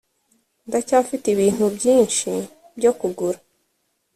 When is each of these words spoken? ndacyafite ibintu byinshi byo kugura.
ndacyafite 0.67 1.25
ibintu 1.33 1.65
byinshi 1.75 2.29
byo 2.77 2.91
kugura. 2.99 3.39